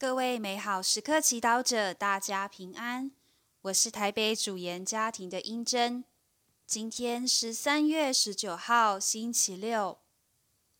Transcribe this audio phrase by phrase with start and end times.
[0.00, 3.10] 各位美好时刻祈祷者，大家平安。
[3.60, 6.02] 我是台北主研家庭的英珍。
[6.66, 9.98] 今天是三月十九号，星期六。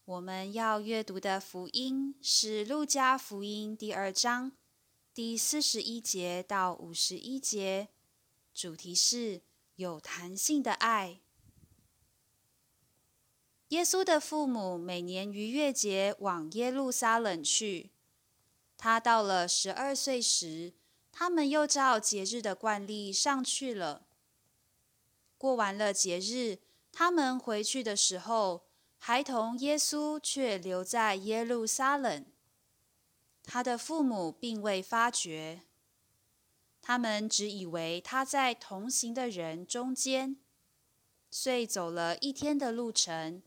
[0.06, 4.52] 我们要阅读的福音是《路加福音》第二章
[5.12, 7.88] 第四十一节到五十一节，
[8.54, 9.42] 主题是
[9.76, 11.20] 有弹性的爱。
[13.68, 17.90] 耶稣的父母每年逾越节往耶路撒冷去。
[18.82, 20.72] 他到了十二岁时，
[21.12, 24.06] 他们又照节日的惯例上去了。
[25.36, 28.64] 过完了节日，他们回去的时候，
[28.96, 32.24] 孩童耶稣却留在耶路撒冷。
[33.42, 35.60] 他的父母并未发觉，
[36.80, 40.38] 他们只以为他在同行的人中间，
[41.30, 43.42] 遂走了一天的路程，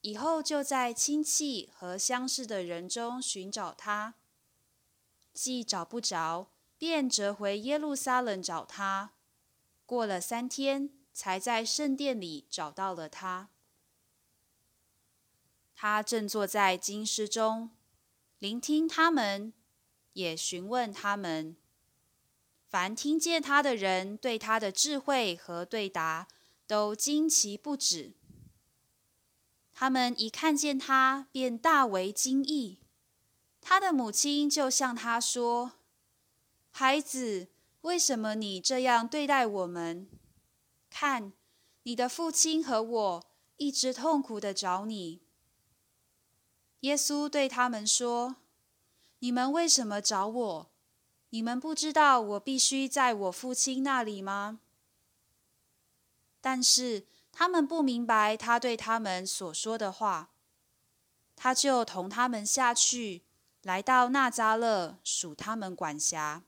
[0.00, 4.16] 以后就在亲戚和相识的人中寻找他。
[5.32, 9.12] 既找不着，便折回耶路撒冷找他。
[9.86, 13.48] 过了三天，才在圣殿里找到了他。
[15.74, 17.70] 他正坐在经师中，
[18.38, 19.52] 聆听他们，
[20.12, 21.56] 也询问他们。
[22.68, 26.28] 凡听见他的人，对他的智慧和对答，
[26.66, 28.12] 都惊奇不止。
[29.72, 32.80] 他们一看见他，便大为惊异。
[33.70, 35.72] 他的母亲就向他说
[36.72, 37.48] ：“孩子，
[37.82, 40.08] 为什么你这样对待我们？
[40.88, 41.34] 看，
[41.82, 43.24] 你的父亲和我
[43.58, 45.20] 一直痛苦的找你。”
[46.80, 48.36] 耶稣对他们说
[49.20, 50.70] ：“你们为什么找我？
[51.28, 54.60] 你们不知道我必须在我父亲那里吗？”
[56.40, 60.30] 但是他们不明白他对他们所说的话，
[61.36, 63.27] 他就同他们下去。
[63.68, 66.42] 来到纳扎勒，属他们管辖。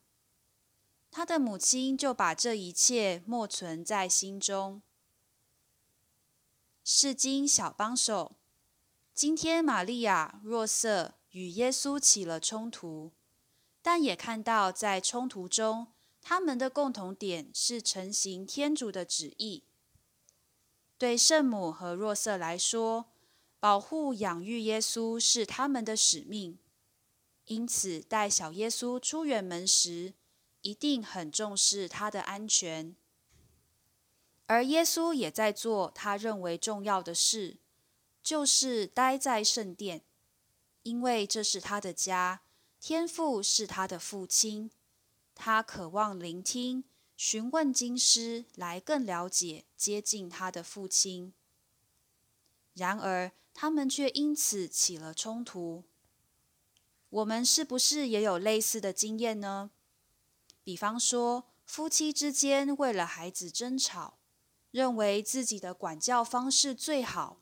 [1.10, 4.80] 他的母亲就把这一切默存在心中。
[6.82, 8.36] 是经小帮手。
[9.12, 13.12] 今天玛利亚、若瑟与耶稣起了冲突，
[13.82, 15.88] 但也看到在冲突中，
[16.22, 19.64] 他们的共同点是成行天主的旨意。
[20.96, 23.10] 对圣母和若瑟来说，
[23.58, 26.58] 保护养育耶稣是他们的使命。
[27.50, 30.14] 因此，带小耶稣出远门时，
[30.62, 32.94] 一定很重视他的安全。
[34.46, 37.56] 而耶稣也在做他认为重要的事，
[38.22, 40.02] 就是待在圣殿，
[40.84, 42.42] 因为这是他的家，
[42.78, 44.70] 天父是他的父亲。
[45.34, 46.84] 他渴望聆听、
[47.16, 51.32] 询问经师，来更了解、接近他的父亲。
[52.74, 55.82] 然而，他们却因此起了冲突。
[57.10, 59.70] 我们是不是也有类似的经验呢？
[60.62, 64.18] 比方说，夫妻之间为了孩子争吵，
[64.70, 67.38] 认为自己的管教方式最好，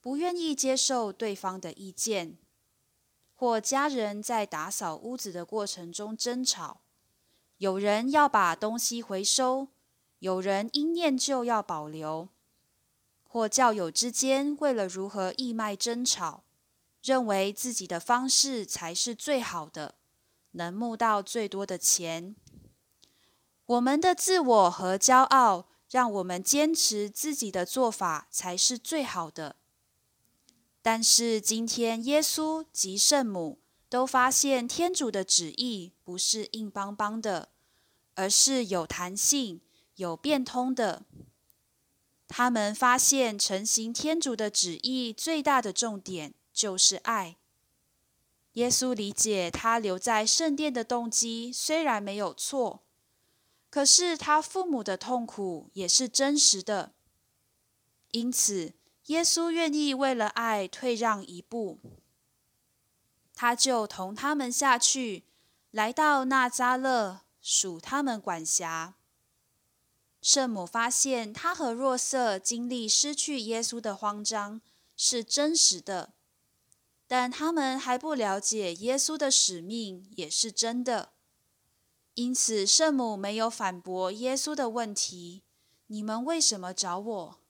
[0.00, 2.36] 不愿意接受对方的意见；
[3.34, 6.82] 或家人在打扫屋子的过程中争吵，
[7.58, 9.68] 有人要把东西回收，
[10.20, 12.28] 有人因念旧要保留；
[13.24, 16.44] 或教友之间为了如何义卖争吵。
[17.02, 19.96] 认为自己的方式才是最好的，
[20.52, 22.36] 能募到最多的钱。
[23.66, 29.56] 我们的自我和骄傲，让我们坚持自己的做法才是最好的。
[30.80, 37.50] 但是今天，耶稣及圣母都发现，天主的旨意不是硬邦邦的，
[38.14, 39.60] 而是有弹性、
[39.96, 41.02] 有变通的。
[42.26, 46.34] 他们发现，成行天主的旨意最大的重点。
[46.62, 47.38] 就是爱。
[48.52, 52.84] 耶稣理解他留在圣殿的动机虽然没有错，
[53.68, 56.92] 可是他父母的痛苦也是真实的。
[58.12, 58.74] 因此，
[59.06, 61.80] 耶稣愿意为了爱退让一步，
[63.34, 65.24] 他就同他们下去，
[65.72, 68.94] 来到那扎勒，属他们管辖。
[70.20, 74.60] 圣母发现他和若瑟经历失去耶稣的慌张
[74.96, 76.12] 是真实的。
[77.12, 81.12] 但他们还不了解耶稣的使命也是真的，
[82.14, 85.42] 因此圣母没有反驳耶稣的问题
[85.88, 87.40] ：“你们为什么找我？”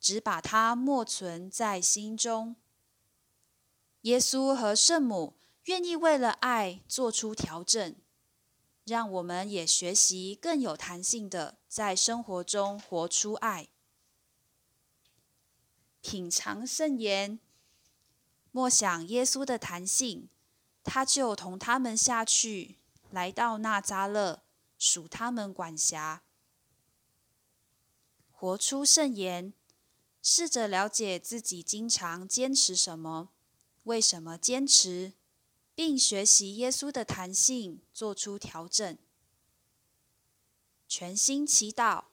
[0.00, 2.56] 只把它默存在心中。
[4.02, 7.94] 耶稣和圣母愿意为了爱做出调整，
[8.84, 13.68] 让我们也学习更有弹性的在生活中活出爱。
[16.00, 17.38] 品尝圣言。
[18.50, 20.28] 默想耶稣的弹性，
[20.82, 22.76] 他就同他们下去，
[23.10, 24.42] 来到那扎勒，
[24.78, 26.22] 属他们管辖。
[28.32, 29.52] 活出圣言，
[30.22, 33.30] 试着了解自己经常坚持什么，
[33.84, 35.12] 为什么坚持，
[35.74, 38.96] 并学习耶稣的弹性，做出调整。
[40.86, 42.04] 全心祈祷，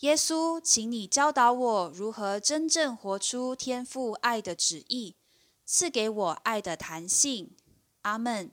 [0.00, 5.16] 耶稣，请你教导我如何真正活出天父爱的旨意，
[5.74, 7.56] 赐给我爱的弹性。
[8.02, 8.50] 阿门。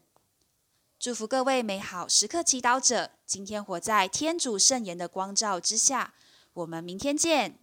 [0.97, 6.13] 祝福各位美好时刻祈祷者，今天活在天主圣言的光照之下。
[6.53, 7.59] 我们明天见。